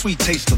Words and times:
Sweet 0.00 0.18
taste 0.18 0.49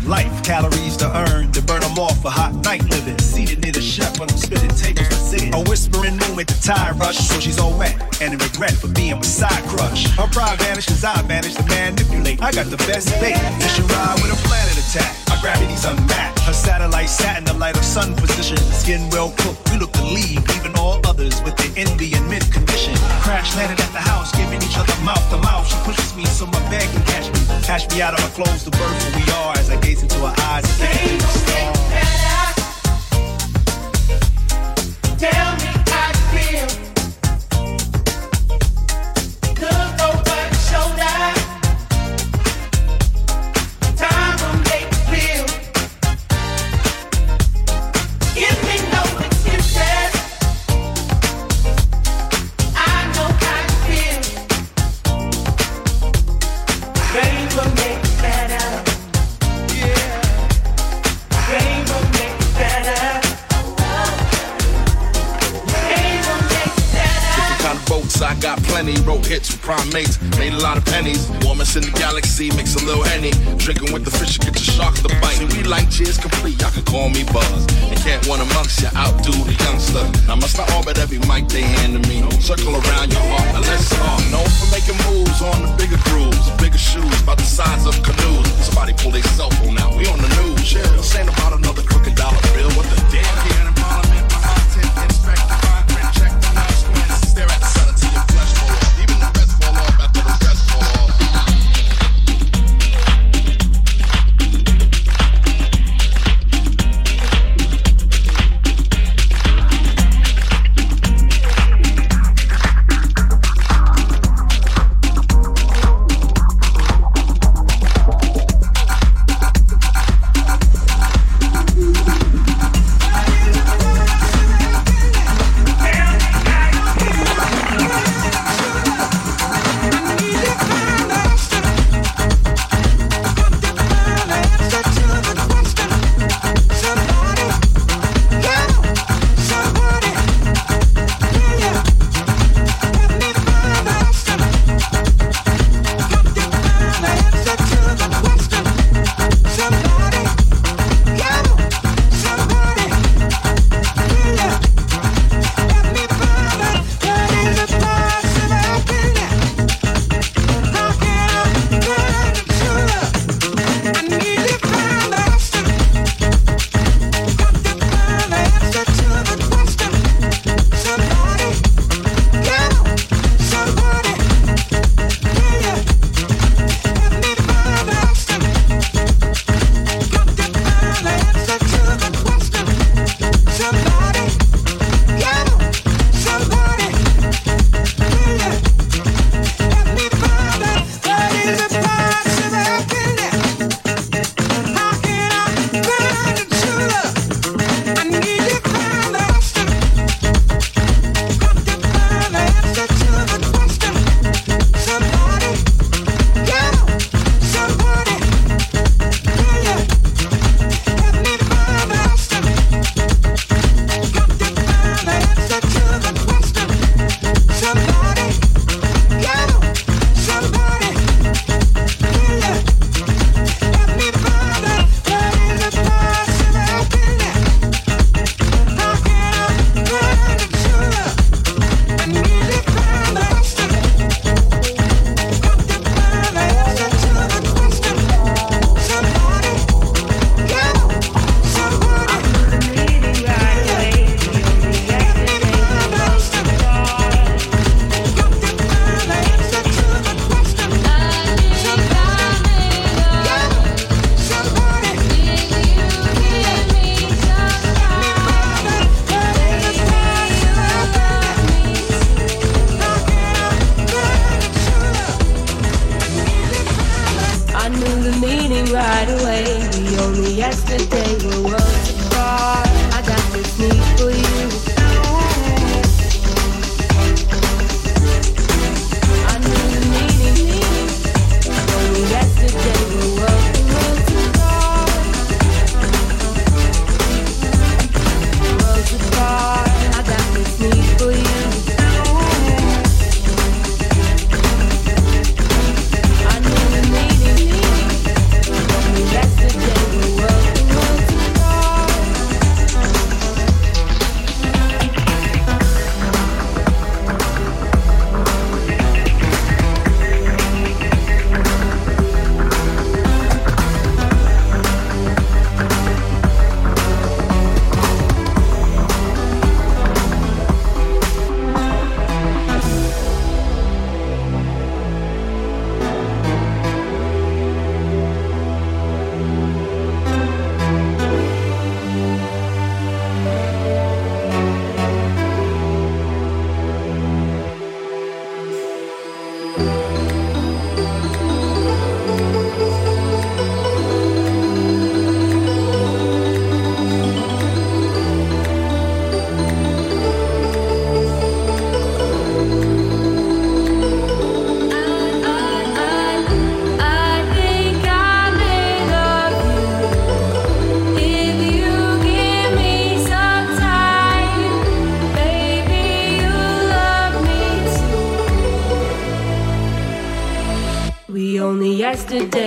of 70.82 70.92
pennies. 70.92 71.30
Warmest 71.42 71.76
in 71.76 71.82
the 71.82 71.94
galaxy, 71.94 72.50
mix 72.56 72.74
a 72.74 72.84
little 72.84 73.02
henny. 73.02 73.30
Drinking 73.56 73.92
with 73.92 74.04
the 74.04 74.10
fish, 74.10 74.38
you 74.38 74.44
get 74.44 74.54
your 74.54 74.74
shark 74.74 74.94
to 74.96 75.08
bite. 75.20 75.38
See, 75.38 75.46
we 75.46 75.62
like 75.64 75.90
cheers 75.90 76.18
complete, 76.18 76.60
y'all 76.60 76.70
can 76.70 76.84
call 76.84 77.08
me 77.08 77.24
Buzz. 77.32 77.66
And 77.90 77.98
can't 78.02 78.26
one 78.26 78.40
amongst 78.40 78.82
you 78.82 78.90
outdo 78.96 79.32
the 79.44 79.54
youngster. 79.64 80.04
Now 80.26 80.36
must 80.36 80.58
I 80.58 80.66
orbit 80.76 80.98
every 80.98 81.18
mic 81.30 81.48
they 81.48 81.62
hand 81.62 81.94
to 81.94 82.00
me. 82.08 82.22
Circle 82.40 82.74
around 82.74 83.12
your 83.12 83.24
heart, 83.30 83.48
now 83.54 83.62
let's. 83.62 83.92
Known 84.32 84.48
for 84.48 84.68
making 84.72 84.96
moves 85.12 85.42
on 85.42 85.62
the 85.62 85.70
bigger 85.76 86.00
grooves, 86.08 86.50
bigger 86.56 86.78
shoes, 86.78 87.20
about 87.22 87.36
the 87.36 87.44
size 87.44 87.86
of 87.86 87.94
canoes. 88.02 88.48
Somebody 88.64 88.94
pull 88.94 89.10
their 89.10 89.22
cell 89.36 89.50
phone 89.50 89.78
out, 89.78 89.96
we 89.96 90.06
on 90.06 90.18
the 90.18 90.28
news. 90.40 90.72
Yeah, 90.72 90.82
this 90.96 91.14
ain't 91.16 91.28
about 91.28 91.52
another 91.52 91.82
crooked 91.82 92.14
dollar 92.14 92.40
bill. 92.54 92.70
What 92.72 92.86
the 92.88 92.96
damn 93.12 93.71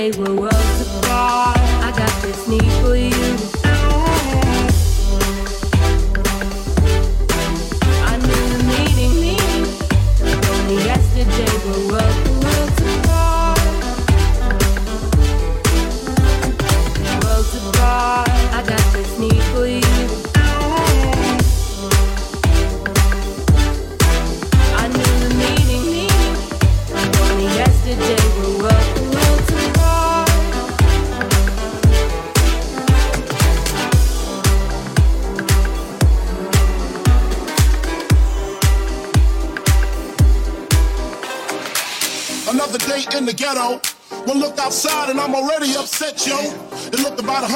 yesterday 0.06 0.34
were 0.36 0.45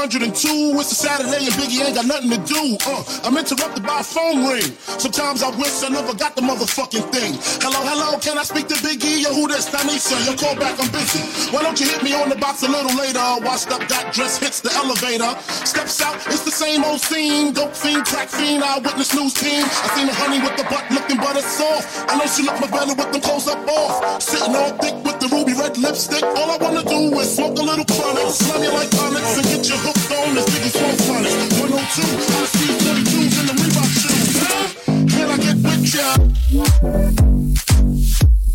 102. 0.10 0.74
It's 0.80 0.92
a 0.92 0.96
Saturday 0.96 1.46
and 1.46 1.54
Biggie 1.54 1.86
ain't 1.86 1.94
got 1.94 2.08
nothing 2.08 2.32
to 2.32 2.38
do. 2.38 2.78
Uh, 2.82 3.04
I'm 3.24 3.38
interrupted 3.38 3.59
a 4.00 4.04
phone 4.04 4.48
ring. 4.48 4.64
Sometimes 4.96 5.44
I 5.44 5.52
wish 5.60 5.84
I 5.84 5.90
never 5.92 6.16
got 6.16 6.36
the 6.36 6.42
motherfucking 6.42 7.12
thing. 7.12 7.36
Hello, 7.60 7.84
hello, 7.84 8.16
can 8.24 8.40
I 8.40 8.44
speak 8.48 8.72
to 8.72 8.80
Biggie? 8.80 9.20
Yo, 9.20 9.36
who 9.36 9.52
this? 9.52 9.68
Danisa, 9.68 10.16
your 10.24 10.40
call 10.40 10.56
back, 10.56 10.80
I'm 10.80 10.88
busy. 10.96 11.20
Why 11.52 11.62
don't 11.68 11.76
you 11.76 11.84
hit 11.84 12.00
me 12.02 12.16
on 12.16 12.32
the 12.32 12.40
box 12.40 12.64
a 12.64 12.72
little 12.72 12.96
later? 12.96 13.20
Washed 13.44 13.68
up, 13.76 13.84
got 13.92 14.16
dressed, 14.16 14.40
hits 14.40 14.64
the 14.64 14.72
elevator. 14.80 15.36
Steps 15.68 16.00
out, 16.00 16.16
it's 16.32 16.48
the 16.48 16.56
same 16.56 16.88
old 16.88 17.02
scene. 17.04 17.52
Dope 17.52 17.76
fiend, 17.76 18.08
crack 18.08 18.30
fiend, 18.32 18.64
eyewitness 18.64 19.12
news 19.14 19.36
team. 19.36 19.68
I 19.68 19.88
seen 19.92 20.08
the 20.08 20.16
honey 20.16 20.40
with 20.40 20.56
the 20.56 20.64
butt 20.72 20.88
looking 20.96 21.20
butter 21.20 21.44
soft. 21.44 22.08
I 22.08 22.16
know 22.16 22.28
she 22.32 22.48
look 22.48 22.56
my 22.64 22.72
better 22.72 22.96
with 22.96 23.12
them 23.12 23.20
clothes 23.20 23.52
up 23.52 23.68
off. 23.68 24.24
Sitting 24.24 24.56
all 24.56 24.72
thick 24.80 24.96
with 25.04 25.20
the 25.20 25.28
ruby 25.28 25.60
red 25.60 25.76
lipstick. 25.78 26.24
All 26.24 26.48
I 26.48 26.58
wanna 26.58 26.88
do 26.88 27.20
is 27.20 27.36
smoke 27.36 27.60
a 27.60 27.64
little 27.68 27.84
chronic, 27.84 28.32
slam 28.32 28.64
you 28.64 28.72
like 28.72 28.92
tonics, 28.96 29.36
and 29.36 29.46
get 29.52 29.68
you 29.68 29.76
hooked 29.84 30.08
on 30.08 30.36
this 30.40 30.48
Biggie 30.56 30.72
Smoke 30.72 31.00
Sonic. 31.04 31.36
102, 31.60 32.00
I 32.40 32.46
see 32.48 32.79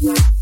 get 0.00 0.33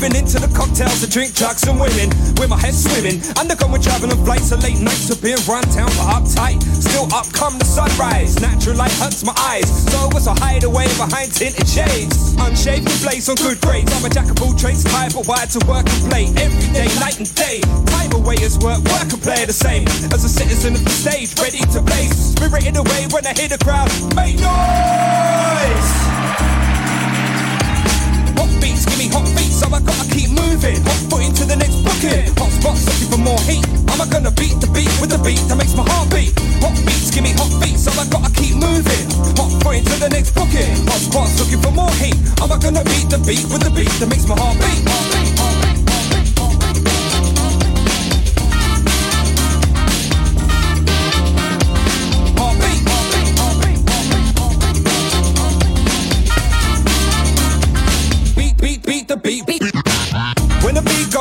giving 0.00 0.16
in 0.16 0.24
to 0.24 0.40
the 0.40 0.48
cocktails, 0.56 1.04
the 1.04 1.06
drink, 1.06 1.36
drugs, 1.36 1.68
and 1.68 1.76
women. 1.76 2.08
With 2.40 2.48
my 2.48 2.56
head 2.56 2.72
swimming, 2.72 3.20
undergoing 3.36 3.82
traveling 3.84 4.16
flights, 4.24 4.50
a 4.52 4.56
late 4.56 4.80
nights 4.80 5.12
to 5.12 5.14
being 5.20 5.36
run 5.44 5.60
town 5.68 5.92
for 5.92 6.08
uptight. 6.08 6.64
Still 6.80 7.04
up 7.12 7.28
come 7.36 7.60
the 7.60 7.68
sunrise, 7.68 8.40
natural 8.40 8.76
light 8.76 8.92
hurts 8.96 9.20
my 9.24 9.36
eyes. 9.36 9.68
So 9.68 9.98
I 10.00 10.08
was 10.16 10.26
a 10.26 10.32
hideaway 10.32 10.88
behind 10.96 11.32
tinted 11.36 11.68
shades. 11.68 12.32
Unshaved 12.40 12.88
place 13.04 13.28
on 13.28 13.36
good 13.36 13.60
grades. 13.60 13.92
I'm 13.92 14.04
a 14.04 14.08
jack 14.08 14.30
of 14.32 14.40
all 14.40 14.56
trades, 14.56 14.84
type 14.84 15.12
of 15.20 15.28
wired 15.28 15.52
to 15.52 15.60
work 15.68 15.84
and 15.84 16.02
play 16.08 16.24
every 16.40 16.68
day, 16.72 16.88
night 16.96 17.20
and 17.20 17.28
day. 17.36 17.60
Time 17.92 18.12
away 18.16 18.40
is 18.40 18.56
work, 18.58 18.80
work 18.88 19.12
and 19.12 19.20
play 19.20 19.44
the 19.44 19.52
same 19.52 19.84
as 20.16 20.24
a 20.24 20.32
citizen 20.32 20.80
of 20.80 20.84
the 20.84 20.96
stage, 20.96 21.36
ready 21.36 21.60
to 21.76 21.80
blaze. 21.84 22.32
Spirited 22.32 22.76
away 22.76 23.04
when 23.12 23.26
I 23.28 23.36
hear 23.36 23.52
the 23.52 23.60
crowd 23.60 23.92
make 24.16 24.40
noise. 24.40 26.19
Me 29.00 29.08
hot 29.08 29.24
beats, 29.32 29.56
so 29.56 29.66
I 29.72 29.80
gotta 29.80 30.04
keep 30.12 30.28
moving. 30.28 30.76
Hot 30.84 31.00
foot 31.08 31.24
into 31.24 31.48
the 31.48 31.56
next 31.56 31.80
booking. 31.80 32.20
Hot 32.36 32.52
spots 32.52 32.84
looking 32.84 33.08
for 33.08 33.16
more 33.16 33.40
heat. 33.48 33.64
Am 33.88 33.96
I 33.96 34.04
gonna 34.04 34.28
beat 34.28 34.60
the 34.60 34.68
beat 34.76 34.92
with 35.00 35.08
the 35.08 35.16
beat 35.24 35.40
that 35.48 35.56
makes 35.56 35.72
my 35.72 35.88
heart 35.88 36.12
beat? 36.12 36.36
Hot 36.60 36.76
beats, 36.84 37.08
give 37.08 37.24
me 37.24 37.32
hot 37.32 37.48
beats, 37.64 37.88
so 37.88 37.96
I 37.96 38.04
gotta 38.12 38.28
keep 38.36 38.60
moving. 38.60 39.08
Hot 39.40 39.48
foot 39.64 39.80
into 39.80 39.96
the 39.96 40.12
next 40.12 40.36
booking. 40.36 40.76
Hot 40.84 41.00
spots 41.00 41.40
looking 41.40 41.64
for 41.64 41.72
more 41.72 41.88
heat. 41.96 42.12
Am 42.44 42.52
I 42.52 42.60
gonna 42.60 42.84
beat 42.84 43.08
the 43.08 43.16
beat 43.24 43.48
with 43.48 43.64
the 43.64 43.72
beat 43.72 43.88
that 44.04 44.08
makes 44.12 44.28
my 44.28 44.36
heart 44.36 44.60
beat? 44.60 44.84
Heart 44.84 45.08
beat, 45.16 45.29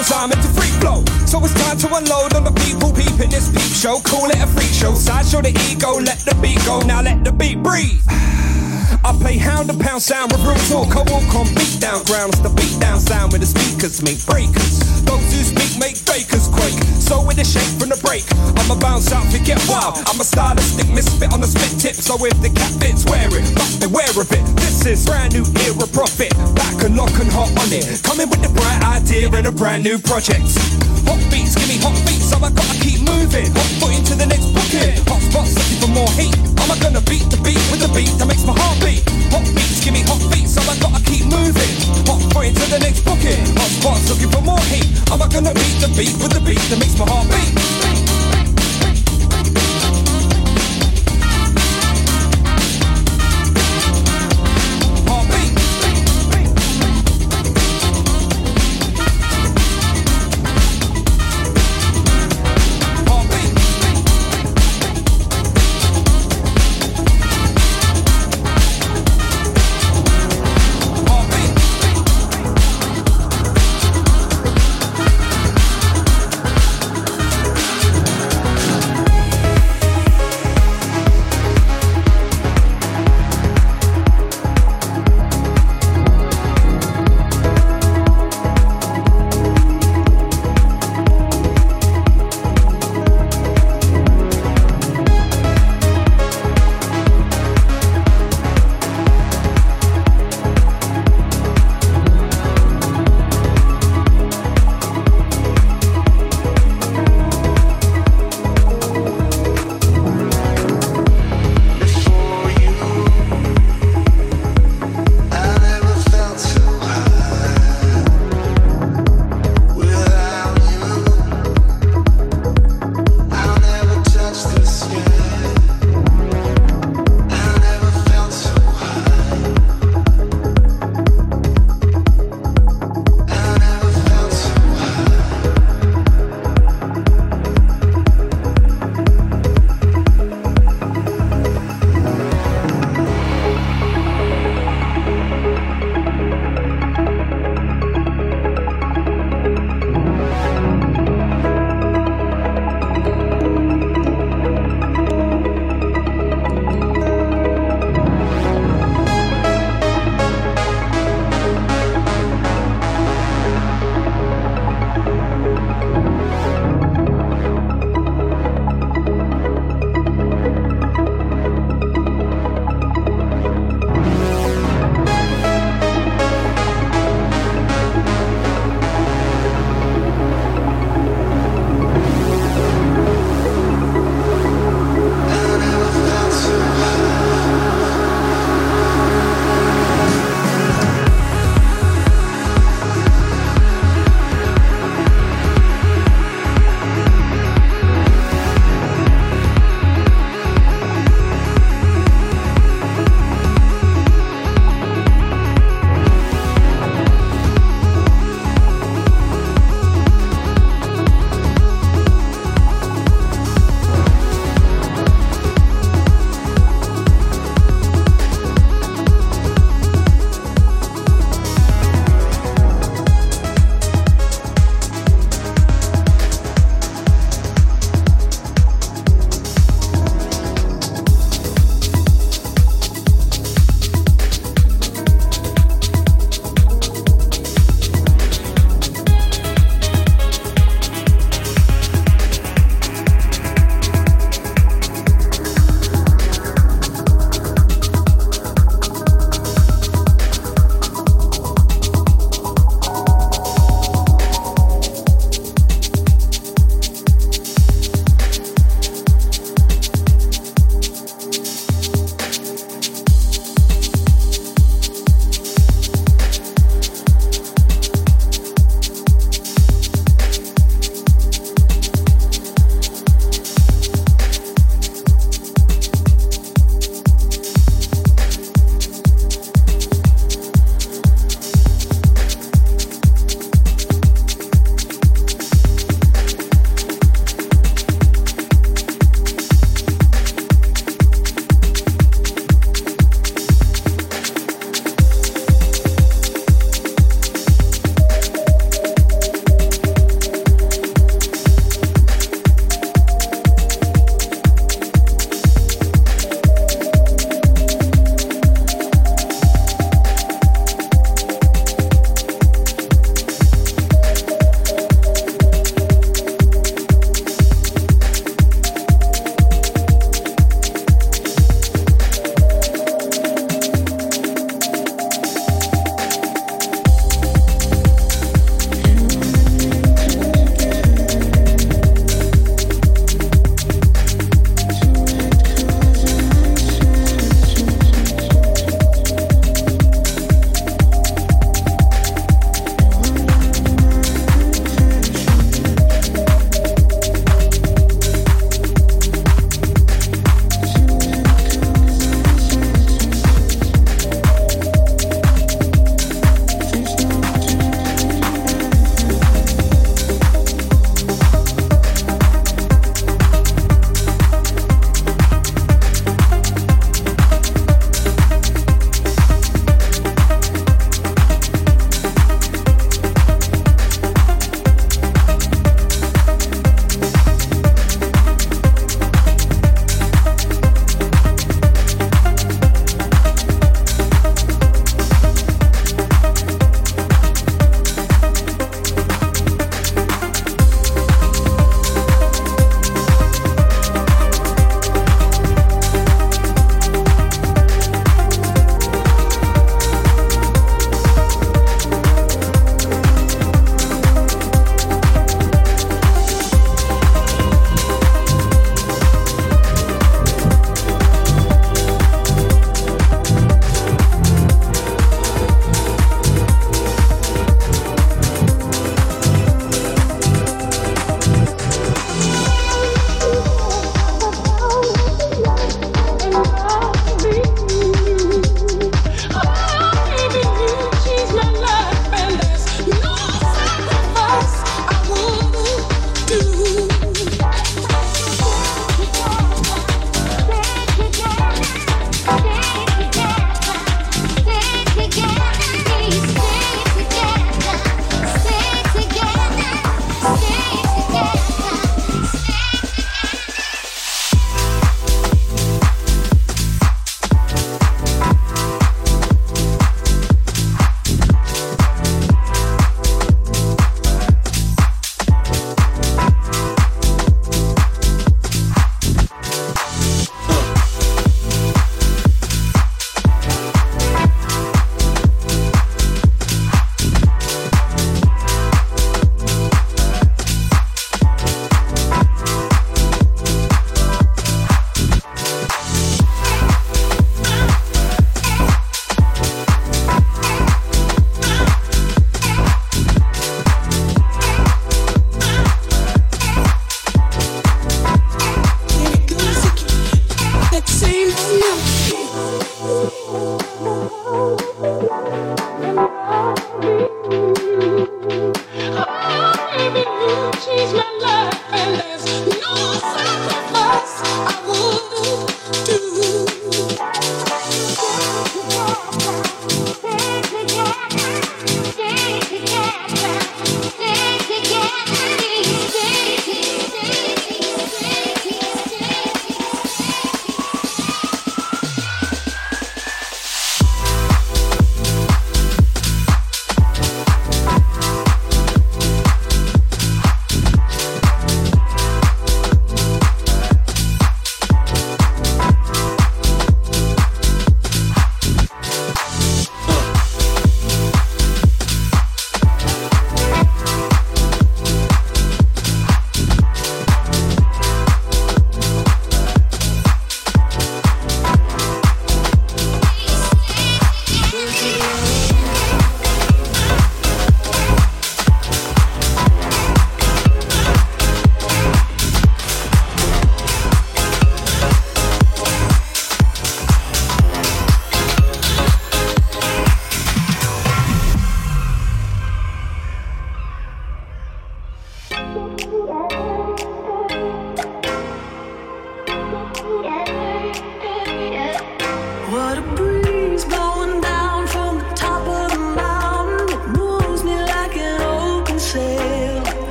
goes, 0.00 0.12
I'm 0.12 0.32
into 0.32 0.48
free 0.48 0.72
flow. 0.80 1.04
So 1.26 1.38
it's 1.44 1.54
time 1.54 1.76
to 1.78 1.94
unload 1.94 2.34
on 2.34 2.44
the 2.44 2.52
people 2.64 2.92
peeping 2.92 3.30
this 3.30 3.48
peep 3.48 3.72
show. 3.76 4.00
Call 4.00 4.30
it 4.30 4.40
a 4.40 4.46
freak 4.46 4.72
show. 4.72 4.94
Sideshow 4.94 5.42
the 5.42 5.52
ego, 5.70 6.00
let 6.00 6.18
the 6.20 6.34
beat 6.40 6.58
go. 6.64 6.80
Now 6.80 7.02
let 7.02 7.24
the 7.24 7.32
beat 7.32 7.62
breathe. 7.62 8.00
I 8.08 9.16
play 9.20 9.36
hound 9.36 9.70
and 9.70 9.80
pound 9.80 10.02
sound 10.02 10.32
with 10.32 10.42
real 10.42 10.60
talk. 10.68 10.96
I 10.96 11.02
walk 11.10 11.34
on 11.34 11.46
beat 11.54 11.80
down 11.80 12.02
grounds. 12.04 12.40
The 12.40 12.50
beat 12.50 12.80
down 12.80 12.98
sound 12.98 13.32
with 13.32 13.40
the 13.40 13.46
speakers 13.46 14.02
make 14.02 14.24
breakers. 14.26 14.89
Those 15.10 15.34
who 15.34 15.42
speak 15.42 15.74
make 15.82 15.98
fakers 15.98 16.46
quake. 16.46 16.78
So 17.02 17.18
with 17.26 17.34
the 17.34 17.42
shake 17.42 17.66
from 17.82 17.90
the 17.90 17.98
break, 17.98 18.22
I'ma 18.62 18.78
bounce 18.78 19.10
out 19.10 19.26
to 19.34 19.42
get 19.42 19.58
wild. 19.66 19.98
I'ma 20.06 20.22
start 20.22 20.54
a 20.54 20.62
stylistic 20.62 20.86
misfit 20.94 21.34
on 21.34 21.42
the 21.42 21.50
spit 21.50 21.74
tip. 21.82 21.96
So 21.98 22.14
if 22.22 22.38
the 22.38 22.46
cat 22.46 22.70
fits, 22.78 23.02
wear 23.10 23.26
it. 23.26 23.42
But 23.58 23.90
beware 23.90 24.14
of 24.14 24.30
it. 24.30 24.44
This 24.62 24.86
is 24.86 25.02
brand 25.02 25.34
new 25.34 25.42
era 25.66 25.90
profit. 25.90 26.30
Back 26.54 26.86
and 26.86 26.94
lock 26.94 27.10
and 27.18 27.26
hot 27.26 27.50
on 27.58 27.74
it. 27.74 27.90
Coming 28.06 28.30
with 28.30 28.38
the 28.38 28.54
bright 28.54 28.86
idea 28.86 29.26
and 29.34 29.50
a 29.50 29.52
brand 29.52 29.82
new 29.82 29.98
project. 29.98 30.46
Hot 31.10 31.18
beats, 31.26 31.58
give 31.58 31.66
me 31.66 31.79
beat 46.00 46.16
with 46.16 46.32
the 46.32 46.40
beat 46.40 46.56
that 46.70 46.78
makes 46.78 46.98
my 46.98 47.04
heart 47.06 47.19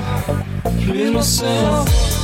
please 0.00 1.10
myself. 1.10 2.14